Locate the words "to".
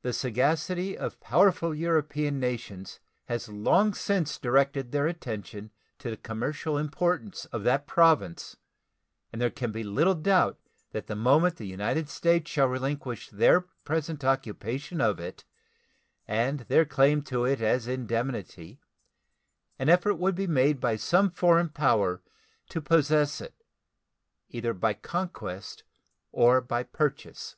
5.98-6.08, 17.24-17.44, 22.70-22.80